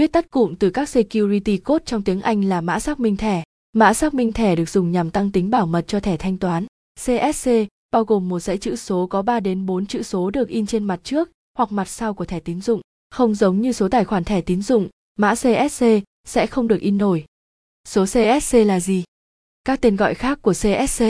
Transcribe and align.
viết 0.00 0.12
tắt 0.12 0.30
cụm 0.30 0.54
từ 0.54 0.70
các 0.70 0.88
security 0.88 1.56
code 1.56 1.82
trong 1.86 2.02
tiếng 2.02 2.20
Anh 2.20 2.44
là 2.44 2.60
mã 2.60 2.80
xác 2.80 3.00
minh 3.00 3.16
thẻ. 3.16 3.42
Mã 3.72 3.94
xác 3.94 4.14
minh 4.14 4.32
thẻ 4.32 4.56
được 4.56 4.68
dùng 4.68 4.92
nhằm 4.92 5.10
tăng 5.10 5.32
tính 5.32 5.50
bảo 5.50 5.66
mật 5.66 5.84
cho 5.86 6.00
thẻ 6.00 6.16
thanh 6.16 6.38
toán. 6.38 6.66
CSC 7.00 7.50
bao 7.90 8.04
gồm 8.04 8.28
một 8.28 8.40
dãy 8.40 8.58
chữ 8.58 8.76
số 8.76 9.06
có 9.06 9.22
3 9.22 9.40
đến 9.40 9.66
4 9.66 9.86
chữ 9.86 10.02
số 10.02 10.30
được 10.30 10.48
in 10.48 10.66
trên 10.66 10.84
mặt 10.84 11.00
trước 11.04 11.30
hoặc 11.58 11.72
mặt 11.72 11.88
sau 11.88 12.14
của 12.14 12.24
thẻ 12.24 12.40
tín 12.40 12.60
dụng. 12.60 12.80
Không 13.10 13.34
giống 13.34 13.60
như 13.60 13.72
số 13.72 13.88
tài 13.88 14.04
khoản 14.04 14.24
thẻ 14.24 14.40
tín 14.40 14.62
dụng, 14.62 14.88
mã 15.16 15.34
CSC 15.34 15.84
sẽ 16.24 16.46
không 16.46 16.68
được 16.68 16.80
in 16.80 16.98
nổi. 16.98 17.24
Số 17.88 18.04
CSC 18.04 18.54
là 18.54 18.80
gì? 18.80 19.04
Các 19.64 19.80
tên 19.80 19.96
gọi 19.96 20.14
khác 20.14 20.42
của 20.42 20.52
CSC, 20.52 21.04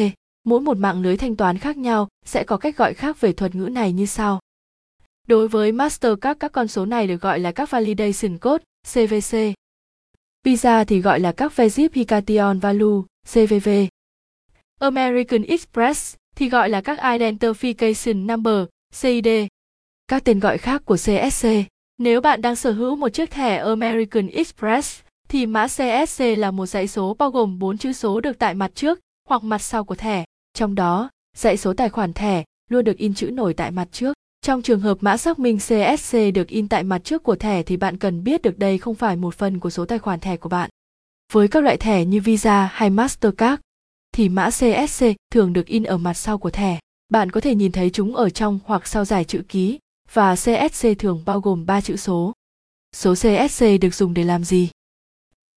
mỗi 0.44 0.60
một 0.60 0.76
mạng 0.76 1.02
lưới 1.02 1.16
thanh 1.16 1.36
toán 1.36 1.58
khác 1.58 1.76
nhau 1.76 2.08
sẽ 2.26 2.44
có 2.44 2.56
cách 2.56 2.76
gọi 2.76 2.94
khác 2.94 3.20
về 3.20 3.32
thuật 3.32 3.54
ngữ 3.54 3.68
này 3.68 3.92
như 3.92 4.06
sau. 4.06 4.40
Đối 5.28 5.48
với 5.48 5.72
Mastercard 5.72 6.38
các 6.40 6.52
con 6.52 6.68
số 6.68 6.86
này 6.86 7.06
được 7.06 7.20
gọi 7.20 7.38
là 7.38 7.52
các 7.52 7.70
Validation 7.70 8.38
Code, 8.38 8.64
CVC. 8.82 9.36
Visa 10.44 10.84
thì 10.84 11.00
gọi 11.00 11.20
là 11.20 11.32
các 11.32 11.52
Verification 11.56 12.60
Value, 12.60 13.02
CVV. 13.32 13.68
American 14.80 15.42
Express 15.42 16.16
thì 16.36 16.48
gọi 16.48 16.68
là 16.68 16.80
các 16.80 16.98
Identification 16.98 18.26
Number, 18.26 18.64
CID. 19.00 19.28
Các 20.08 20.24
tên 20.24 20.40
gọi 20.40 20.58
khác 20.58 20.82
của 20.84 20.96
CSC. 20.96 21.46
Nếu 21.98 22.20
bạn 22.20 22.42
đang 22.42 22.56
sở 22.56 22.72
hữu 22.72 22.96
một 22.96 23.08
chiếc 23.08 23.30
thẻ 23.30 23.56
American 23.56 24.28
Express, 24.28 25.02
thì 25.28 25.46
mã 25.46 25.66
CSC 25.66 26.20
là 26.36 26.50
một 26.50 26.66
dãy 26.66 26.88
số 26.88 27.14
bao 27.14 27.30
gồm 27.30 27.58
4 27.58 27.78
chữ 27.78 27.92
số 27.92 28.20
được 28.20 28.38
tại 28.38 28.54
mặt 28.54 28.70
trước 28.74 29.00
hoặc 29.28 29.42
mặt 29.42 29.58
sau 29.58 29.84
của 29.84 29.94
thẻ. 29.94 30.24
Trong 30.54 30.74
đó, 30.74 31.10
dãy 31.36 31.56
số 31.56 31.74
tài 31.74 31.88
khoản 31.88 32.12
thẻ 32.12 32.44
luôn 32.70 32.84
được 32.84 32.96
in 32.96 33.14
chữ 33.14 33.30
nổi 33.30 33.54
tại 33.54 33.70
mặt 33.70 33.88
trước. 33.92 34.12
Trong 34.42 34.62
trường 34.62 34.80
hợp 34.80 34.98
mã 35.00 35.16
xác 35.16 35.38
minh 35.38 35.58
CSC 35.58 36.16
được 36.34 36.48
in 36.48 36.68
tại 36.68 36.84
mặt 36.84 37.00
trước 37.04 37.22
của 37.22 37.36
thẻ 37.36 37.62
thì 37.62 37.76
bạn 37.76 37.96
cần 37.96 38.24
biết 38.24 38.42
được 38.42 38.58
đây 38.58 38.78
không 38.78 38.94
phải 38.94 39.16
một 39.16 39.34
phần 39.34 39.60
của 39.60 39.70
số 39.70 39.84
tài 39.84 39.98
khoản 39.98 40.20
thẻ 40.20 40.36
của 40.36 40.48
bạn. 40.48 40.70
Với 41.32 41.48
các 41.48 41.64
loại 41.64 41.76
thẻ 41.76 42.04
như 42.04 42.20
Visa 42.20 42.70
hay 42.72 42.90
Mastercard, 42.90 43.60
thì 44.12 44.28
mã 44.28 44.50
CSC 44.50 45.04
thường 45.32 45.52
được 45.52 45.66
in 45.66 45.84
ở 45.84 45.98
mặt 45.98 46.14
sau 46.14 46.38
của 46.38 46.50
thẻ. 46.50 46.78
Bạn 47.08 47.30
có 47.30 47.40
thể 47.40 47.54
nhìn 47.54 47.72
thấy 47.72 47.90
chúng 47.90 48.16
ở 48.16 48.30
trong 48.30 48.58
hoặc 48.64 48.86
sau 48.86 49.04
giải 49.04 49.24
chữ 49.24 49.42
ký 49.48 49.78
và 50.12 50.34
CSC 50.34 50.86
thường 50.98 51.22
bao 51.26 51.40
gồm 51.40 51.66
3 51.66 51.80
chữ 51.80 51.96
số. 51.96 52.32
Số 52.96 53.14
CSC 53.14 53.64
được 53.80 53.94
dùng 53.94 54.14
để 54.14 54.24
làm 54.24 54.44
gì? 54.44 54.70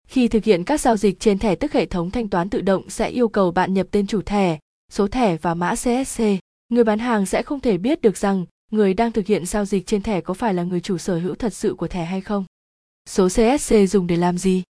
Khi 0.09 0.29
thực 0.29 0.45
hiện 0.45 0.65
các 0.65 0.81
giao 0.81 0.97
dịch 0.97 1.21
trên 1.21 1.39
thẻ 1.39 1.55
tức 1.55 1.73
hệ 1.73 1.87
thống 1.87 2.11
thanh 2.11 2.29
toán 2.29 2.51
tự 2.51 2.61
động 2.61 2.91
sẽ 2.91 3.09
yêu 3.09 3.29
cầu 3.29 3.51
bạn 3.51 3.75
nhập 3.75 3.87
tên 3.91 4.07
chủ 4.07 4.23
thẻ, 4.23 4.59
số 4.93 5.09
thẻ 5.09 5.37
và 5.37 5.55
mã 5.55 5.75
CSC. 5.75 6.23
Người 6.69 6.85
bán 6.85 6.99
hàng 6.99 7.27
sẽ 7.27 7.43
không 7.43 7.61
thể 7.61 7.79
biết 7.79 8.03
được 8.03 8.17
rằng 8.17 8.47
người 8.73 8.95
đang 8.95 9.13
thực 9.13 9.27
hiện 9.27 9.47
giao 9.47 9.65
dịch 9.65 9.87
trên 9.87 10.03
thẻ 10.03 10.21
có 10.21 10.35
phải 10.35 10.55
là 10.55 10.63
người 10.63 10.81
chủ 10.81 10.99
sở 10.99 11.19
hữu 11.19 11.35
thật 11.35 11.55
sự 11.55 11.75
của 11.75 11.89
thẻ 11.89 12.05
hay 12.05 12.21
không. 12.21 12.45
Số 13.09 13.29
CSC 13.29 13.75
dùng 13.89 14.07
để 14.07 14.17
làm 14.17 14.39
gì? 14.39 14.63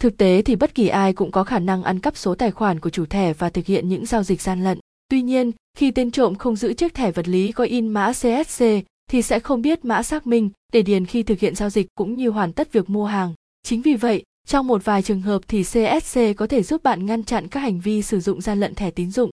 Thực 0.00 0.16
tế 0.16 0.42
thì 0.42 0.56
bất 0.56 0.74
kỳ 0.74 0.88
ai 0.88 1.12
cũng 1.12 1.30
có 1.30 1.44
khả 1.44 1.58
năng 1.58 1.82
ăn 1.82 2.00
cắp 2.00 2.16
số 2.16 2.34
tài 2.34 2.50
khoản 2.50 2.80
của 2.80 2.90
chủ 2.90 3.06
thẻ 3.06 3.32
và 3.32 3.50
thực 3.50 3.66
hiện 3.66 3.88
những 3.88 4.06
giao 4.06 4.22
dịch 4.22 4.42
gian 4.42 4.64
lận. 4.64 4.78
Tuy 5.08 5.22
nhiên, 5.22 5.50
khi 5.76 5.90
tên 5.90 6.10
trộm 6.10 6.34
không 6.34 6.56
giữ 6.56 6.72
chiếc 6.72 6.94
thẻ 6.94 7.10
vật 7.10 7.28
lý 7.28 7.52
có 7.52 7.64
in 7.64 7.88
mã 7.88 8.12
CSC 8.12 8.64
thì 9.10 9.22
sẽ 9.22 9.40
không 9.40 9.62
biết 9.62 9.84
mã 9.84 10.02
xác 10.02 10.26
minh 10.26 10.50
để 10.72 10.82
điền 10.82 11.06
khi 11.06 11.22
thực 11.22 11.38
hiện 11.38 11.54
giao 11.54 11.70
dịch 11.70 11.86
cũng 11.94 12.14
như 12.14 12.30
hoàn 12.30 12.52
tất 12.52 12.72
việc 12.72 12.90
mua 12.90 13.06
hàng. 13.06 13.34
Chính 13.62 13.82
vì 13.82 13.94
vậy, 13.94 14.22
trong 14.46 14.66
một 14.66 14.84
vài 14.84 15.02
trường 15.02 15.22
hợp 15.22 15.42
thì 15.48 15.62
CSC 15.62 16.20
có 16.36 16.46
thể 16.46 16.62
giúp 16.62 16.82
bạn 16.82 17.06
ngăn 17.06 17.24
chặn 17.24 17.48
các 17.48 17.60
hành 17.60 17.80
vi 17.80 18.02
sử 18.02 18.20
dụng 18.20 18.40
gian 18.40 18.60
lận 18.60 18.74
thẻ 18.74 18.90
tín 18.90 19.10
dụng. 19.10 19.30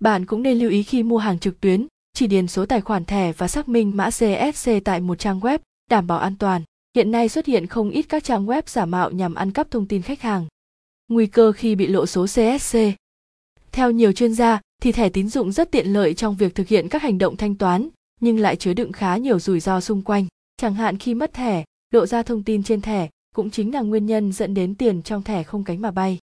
Bạn 0.00 0.26
cũng 0.26 0.42
nên 0.42 0.58
lưu 0.58 0.70
ý 0.70 0.82
khi 0.82 1.02
mua 1.02 1.18
hàng 1.18 1.38
trực 1.38 1.60
tuyến, 1.60 1.86
chỉ 2.14 2.26
điền 2.26 2.48
số 2.48 2.66
tài 2.66 2.80
khoản 2.80 3.04
thẻ 3.04 3.32
và 3.32 3.48
xác 3.48 3.68
minh 3.68 3.92
mã 3.94 4.10
CSC 4.10 4.70
tại 4.84 5.00
một 5.00 5.18
trang 5.18 5.40
web, 5.40 5.58
đảm 5.90 6.06
bảo 6.06 6.18
an 6.18 6.36
toàn. 6.38 6.62
Hiện 6.96 7.10
nay 7.10 7.28
xuất 7.28 7.46
hiện 7.46 7.66
không 7.66 7.90
ít 7.90 8.02
các 8.02 8.24
trang 8.24 8.46
web 8.46 8.62
giả 8.66 8.84
mạo 8.84 9.10
nhằm 9.10 9.34
ăn 9.34 9.50
cắp 9.50 9.70
thông 9.70 9.86
tin 9.86 10.02
khách 10.02 10.20
hàng. 10.20 10.46
Nguy 11.08 11.26
cơ 11.26 11.52
khi 11.52 11.74
bị 11.74 11.86
lộ 11.86 12.06
số 12.06 12.26
CSC. 12.26 12.78
Theo 13.72 13.90
nhiều 13.90 14.12
chuyên 14.12 14.34
gia, 14.34 14.60
thì 14.82 14.92
thẻ 14.92 15.08
tín 15.08 15.28
dụng 15.28 15.52
rất 15.52 15.70
tiện 15.70 15.92
lợi 15.92 16.14
trong 16.14 16.36
việc 16.36 16.54
thực 16.54 16.68
hiện 16.68 16.88
các 16.88 17.02
hành 17.02 17.18
động 17.18 17.36
thanh 17.36 17.54
toán, 17.54 17.88
nhưng 18.20 18.38
lại 18.38 18.56
chứa 18.56 18.74
đựng 18.74 18.92
khá 18.92 19.16
nhiều 19.16 19.38
rủi 19.38 19.60
ro 19.60 19.80
xung 19.80 20.02
quanh. 20.02 20.26
Chẳng 20.56 20.74
hạn 20.74 20.98
khi 20.98 21.14
mất 21.14 21.32
thẻ, 21.32 21.64
lộ 21.90 22.06
ra 22.06 22.22
thông 22.22 22.42
tin 22.42 22.62
trên 22.62 22.80
thẻ 22.80 23.08
cũng 23.34 23.50
chính 23.50 23.74
là 23.74 23.80
nguyên 23.80 24.06
nhân 24.06 24.32
dẫn 24.32 24.54
đến 24.54 24.74
tiền 24.74 25.02
trong 25.02 25.22
thẻ 25.22 25.42
không 25.42 25.64
cánh 25.64 25.80
mà 25.80 25.90
bay. 25.90 26.18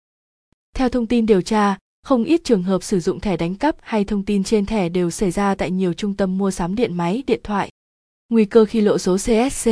Theo 0.76 0.90
thông 0.90 1.06
tin 1.06 1.26
điều 1.26 1.42
tra, 1.42 1.78
không 2.08 2.24
ít 2.24 2.44
trường 2.44 2.64
hợp 2.64 2.84
sử 2.84 3.00
dụng 3.00 3.20
thẻ 3.20 3.38
đánh 3.38 3.56
cắp 3.56 3.76
hay 3.82 4.04
thông 4.04 4.24
tin 4.24 4.44
trên 4.44 4.66
thẻ 4.66 4.90
đều 4.90 5.10
xảy 5.10 5.32
ra 5.32 5.56
tại 5.56 5.72
nhiều 5.72 5.94
trung 5.94 6.14
tâm 6.14 6.38
mua 6.38 6.52
sắm 6.52 6.76
điện 6.76 6.94
máy, 6.94 7.24
điện 7.28 7.40
thoại. 7.44 7.70
Nguy 8.30 8.46
cơ 8.46 8.66
khi 8.66 8.82
lộ 8.82 8.98
số 8.98 9.18
CSC 9.18 9.70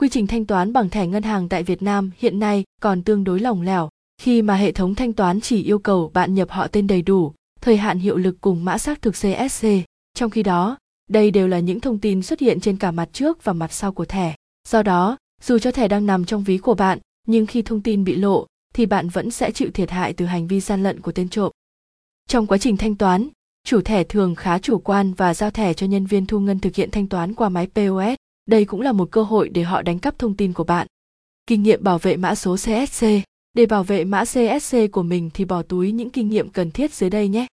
Quy 0.00 0.08
trình 0.08 0.26
thanh 0.26 0.44
toán 0.44 0.72
bằng 0.72 0.88
thẻ 0.88 1.06
ngân 1.06 1.22
hàng 1.22 1.48
tại 1.48 1.62
Việt 1.62 1.82
Nam 1.82 2.10
hiện 2.18 2.38
nay 2.38 2.64
còn 2.82 3.02
tương 3.02 3.24
đối 3.24 3.40
lỏng 3.40 3.62
lẻo, 3.62 3.88
khi 4.22 4.42
mà 4.42 4.54
hệ 4.54 4.72
thống 4.72 4.94
thanh 4.94 5.12
toán 5.12 5.40
chỉ 5.40 5.62
yêu 5.62 5.78
cầu 5.78 6.10
bạn 6.14 6.34
nhập 6.34 6.50
họ 6.50 6.66
tên 6.66 6.86
đầy 6.86 7.02
đủ, 7.02 7.32
thời 7.60 7.76
hạn 7.76 7.98
hiệu 7.98 8.16
lực 8.16 8.36
cùng 8.40 8.64
mã 8.64 8.78
xác 8.78 9.02
thực 9.02 9.14
CSC. 9.14 9.66
Trong 10.14 10.30
khi 10.30 10.42
đó, 10.42 10.76
đây 11.10 11.30
đều 11.30 11.48
là 11.48 11.58
những 11.58 11.80
thông 11.80 11.98
tin 11.98 12.22
xuất 12.22 12.40
hiện 12.40 12.60
trên 12.60 12.76
cả 12.76 12.90
mặt 12.90 13.08
trước 13.12 13.44
và 13.44 13.52
mặt 13.52 13.72
sau 13.72 13.92
của 13.92 14.04
thẻ. 14.04 14.34
Do 14.68 14.82
đó, 14.82 15.16
dù 15.42 15.58
cho 15.58 15.70
thẻ 15.70 15.88
đang 15.88 16.06
nằm 16.06 16.24
trong 16.24 16.44
ví 16.44 16.58
của 16.58 16.74
bạn, 16.74 16.98
nhưng 17.26 17.46
khi 17.46 17.62
thông 17.62 17.80
tin 17.80 18.04
bị 18.04 18.14
lộ, 18.14 18.46
thì 18.74 18.86
bạn 18.86 19.08
vẫn 19.08 19.30
sẽ 19.30 19.50
chịu 19.50 19.70
thiệt 19.74 19.90
hại 19.90 20.12
từ 20.12 20.26
hành 20.26 20.46
vi 20.46 20.60
gian 20.60 20.82
lận 20.82 21.00
của 21.00 21.12
tên 21.12 21.28
trộm. 21.28 21.52
Trong 22.34 22.46
quá 22.46 22.58
trình 22.58 22.76
thanh 22.76 22.94
toán, 22.94 23.28
chủ 23.64 23.80
thẻ 23.80 24.04
thường 24.04 24.34
khá 24.34 24.58
chủ 24.58 24.78
quan 24.78 25.12
và 25.12 25.34
giao 25.34 25.50
thẻ 25.50 25.74
cho 25.74 25.86
nhân 25.86 26.06
viên 26.06 26.26
thu 26.26 26.40
ngân 26.40 26.58
thực 26.58 26.74
hiện 26.74 26.90
thanh 26.90 27.06
toán 27.08 27.34
qua 27.34 27.48
máy 27.48 27.66
POS. 27.66 28.14
Đây 28.46 28.64
cũng 28.64 28.80
là 28.80 28.92
một 28.92 29.10
cơ 29.10 29.22
hội 29.22 29.48
để 29.48 29.62
họ 29.62 29.82
đánh 29.82 29.98
cắp 29.98 30.18
thông 30.18 30.34
tin 30.34 30.52
của 30.52 30.64
bạn. 30.64 30.86
Kinh 31.46 31.62
nghiệm 31.62 31.84
bảo 31.84 31.98
vệ 31.98 32.16
mã 32.16 32.34
số 32.34 32.56
CSC 32.56 33.06
Để 33.54 33.66
bảo 33.66 33.82
vệ 33.82 34.04
mã 34.04 34.24
CSC 34.24 34.76
của 34.92 35.02
mình 35.02 35.30
thì 35.34 35.44
bỏ 35.44 35.62
túi 35.62 35.92
những 35.92 36.10
kinh 36.10 36.28
nghiệm 36.28 36.48
cần 36.48 36.70
thiết 36.70 36.94
dưới 36.94 37.10
đây 37.10 37.28
nhé. 37.28 37.46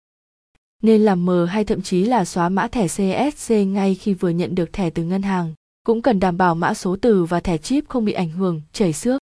Nên 0.84 1.02
làm 1.02 1.26
mờ 1.26 1.46
hay 1.46 1.64
thậm 1.66 1.82
chí 1.82 2.06
là 2.06 2.26
xóa 2.26 2.50
mã 2.50 2.68
thẻ 2.68 2.88
CSC 2.88 3.52
ngay 3.52 3.96
khi 3.96 4.14
vừa 4.14 4.30
nhận 4.30 4.56
được 4.56 4.74
thẻ 4.74 4.90
từ 4.90 5.04
ngân 5.04 5.22
hàng. 5.22 5.54
Cũng 5.86 6.02
cần 6.02 6.20
đảm 6.20 6.38
bảo 6.38 6.56
mã 6.56 6.74
số 6.74 6.96
từ 7.02 7.26
và 7.26 7.40
thẻ 7.40 7.58
chip 7.58 7.90
không 7.90 8.06
bị 8.06 8.14
ảnh 8.14 8.30
hưởng, 8.30 8.62
chảy 8.74 8.94
xước. 8.94 9.22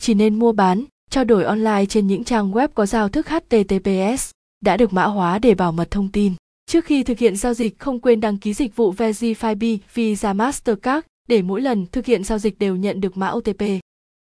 Chỉ 0.00 0.14
nên 0.14 0.38
mua 0.38 0.52
bán, 0.52 0.84
trao 1.10 1.24
đổi 1.24 1.44
online 1.44 1.86
trên 1.88 2.06
những 2.06 2.24
trang 2.24 2.52
web 2.52 2.68
có 2.68 2.86
giao 2.86 3.08
thức 3.08 3.26
HTTPS 3.28 4.36
đã 4.60 4.76
được 4.76 4.92
mã 4.92 5.04
hóa 5.04 5.38
để 5.38 5.54
bảo 5.54 5.72
mật 5.72 5.90
thông 5.90 6.12
tin. 6.12 6.32
Trước 6.66 6.84
khi 6.84 7.02
thực 7.02 7.18
hiện 7.18 7.36
giao 7.36 7.54
dịch 7.54 7.78
không 7.78 8.00
quên 8.00 8.20
đăng 8.20 8.38
ký 8.38 8.54
dịch 8.54 8.76
vụ 8.76 8.92
Verify 8.92 9.78
Visa 9.94 10.32
Mastercard 10.32 11.06
để 11.28 11.42
mỗi 11.42 11.60
lần 11.60 11.86
thực 11.86 12.06
hiện 12.06 12.24
giao 12.24 12.38
dịch 12.38 12.58
đều 12.58 12.76
nhận 12.76 13.00
được 13.00 13.16
mã 13.16 13.28
OTP. 13.28 13.62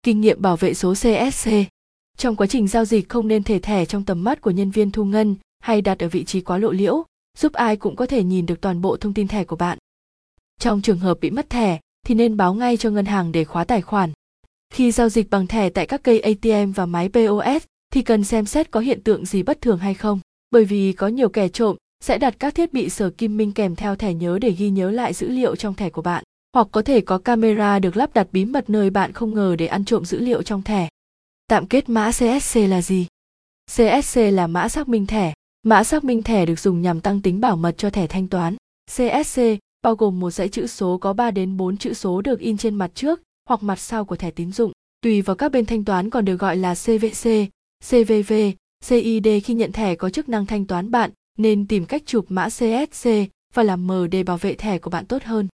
Kinh 0.03 0.21
nghiệm 0.21 0.41
bảo 0.41 0.57
vệ 0.57 0.73
số 0.73 0.93
CSC 0.93 1.49
Trong 2.17 2.35
quá 2.35 2.47
trình 2.47 2.67
giao 2.67 2.85
dịch 2.85 3.09
không 3.09 3.27
nên 3.27 3.43
thể 3.43 3.59
thẻ 3.59 3.85
trong 3.85 4.05
tầm 4.05 4.23
mắt 4.23 4.41
của 4.41 4.51
nhân 4.51 4.71
viên 4.71 4.91
thu 4.91 5.05
ngân 5.05 5.35
hay 5.59 5.81
đặt 5.81 5.99
ở 5.99 6.09
vị 6.09 6.23
trí 6.23 6.41
quá 6.41 6.57
lộ 6.57 6.71
liễu, 6.71 7.03
giúp 7.37 7.53
ai 7.53 7.77
cũng 7.77 7.95
có 7.95 8.05
thể 8.05 8.23
nhìn 8.23 8.45
được 8.45 8.61
toàn 8.61 8.81
bộ 8.81 8.97
thông 8.97 9.13
tin 9.13 9.27
thẻ 9.27 9.43
của 9.43 9.55
bạn. 9.55 9.77
Trong 10.59 10.81
trường 10.81 10.99
hợp 10.99 11.17
bị 11.21 11.29
mất 11.29 11.49
thẻ 11.49 11.79
thì 12.05 12.15
nên 12.15 12.37
báo 12.37 12.53
ngay 12.53 12.77
cho 12.77 12.89
ngân 12.89 13.05
hàng 13.05 13.31
để 13.31 13.43
khóa 13.43 13.63
tài 13.63 13.81
khoản. 13.81 14.11
Khi 14.73 14.91
giao 14.91 15.09
dịch 15.09 15.29
bằng 15.29 15.47
thẻ 15.47 15.69
tại 15.69 15.85
các 15.85 16.03
cây 16.03 16.19
ATM 16.19 16.71
và 16.71 16.85
máy 16.85 17.09
POS 17.09 17.63
thì 17.93 18.01
cần 18.01 18.23
xem 18.23 18.45
xét 18.45 18.71
có 18.71 18.79
hiện 18.79 19.03
tượng 19.03 19.25
gì 19.25 19.43
bất 19.43 19.61
thường 19.61 19.77
hay 19.77 19.93
không, 19.93 20.19
bởi 20.51 20.65
vì 20.65 20.93
có 20.93 21.07
nhiều 21.07 21.29
kẻ 21.29 21.49
trộm 21.49 21.75
sẽ 22.03 22.17
đặt 22.17 22.35
các 22.39 22.55
thiết 22.55 22.73
bị 22.73 22.89
sở 22.89 23.09
kim 23.09 23.37
minh 23.37 23.51
kèm 23.51 23.75
theo 23.75 23.95
thẻ 23.95 24.13
nhớ 24.13 24.39
để 24.39 24.51
ghi 24.51 24.69
nhớ 24.69 24.91
lại 24.91 25.13
dữ 25.13 25.29
liệu 25.29 25.55
trong 25.55 25.73
thẻ 25.73 25.89
của 25.89 26.01
bạn, 26.01 26.23
hoặc 26.53 26.67
có 26.71 26.81
thể 26.81 27.01
có 27.01 27.17
camera 27.17 27.79
được 27.79 27.97
lắp 27.97 28.13
đặt 28.13 28.27
bí 28.31 28.45
mật 28.45 28.69
nơi 28.69 28.89
bạn 28.89 29.13
không 29.13 29.33
ngờ 29.33 29.55
để 29.55 29.67
ăn 29.67 29.85
trộm 29.85 30.05
dữ 30.05 30.19
liệu 30.19 30.41
trong 30.41 30.61
thẻ. 30.61 30.89
Tạm 31.47 31.65
kết 31.65 31.89
mã 31.89 32.11
CSC 32.11 32.55
là 32.55 32.81
gì? 32.81 33.07
CSC 33.71 34.17
là 34.17 34.47
mã 34.47 34.69
xác 34.69 34.89
minh 34.89 35.05
thẻ. 35.05 35.33
Mã 35.63 35.83
xác 35.83 36.03
minh 36.03 36.23
thẻ 36.23 36.45
được 36.45 36.59
dùng 36.59 36.81
nhằm 36.81 37.01
tăng 37.01 37.21
tính 37.21 37.39
bảo 37.39 37.55
mật 37.55 37.77
cho 37.77 37.89
thẻ 37.89 38.07
thanh 38.07 38.27
toán. 38.27 38.55
CSC 38.91 39.41
bao 39.81 39.95
gồm 39.95 40.19
một 40.19 40.31
dãy 40.31 40.49
chữ 40.49 40.67
số 40.67 40.97
có 40.97 41.13
3 41.13 41.31
đến 41.31 41.57
4 41.57 41.77
chữ 41.77 41.93
số 41.93 42.21
được 42.21 42.39
in 42.39 42.57
trên 42.57 42.75
mặt 42.75 42.91
trước 42.95 43.21
hoặc 43.49 43.63
mặt 43.63 43.79
sau 43.79 44.05
của 44.05 44.15
thẻ 44.15 44.31
tín 44.31 44.51
dụng. 44.51 44.71
Tùy 45.01 45.21
vào 45.21 45.35
các 45.35 45.51
bên 45.51 45.65
thanh 45.65 45.85
toán 45.85 46.09
còn 46.09 46.25
được 46.25 46.35
gọi 46.35 46.57
là 46.57 46.75
CVC, 46.75 47.29
CVV, 47.89 48.33
CID 48.85 49.27
khi 49.43 49.53
nhận 49.53 49.71
thẻ 49.71 49.95
có 49.95 50.09
chức 50.09 50.29
năng 50.29 50.45
thanh 50.45 50.65
toán 50.65 50.91
bạn 50.91 51.11
nên 51.37 51.67
tìm 51.67 51.85
cách 51.85 52.01
chụp 52.05 52.25
mã 52.29 52.47
CSC 52.49 53.09
và 53.53 53.63
làm 53.63 53.87
mờ 53.87 54.07
để 54.07 54.23
bảo 54.23 54.37
vệ 54.37 54.55
thẻ 54.55 54.77
của 54.77 54.89
bạn 54.89 55.05
tốt 55.05 55.23
hơn. 55.23 55.47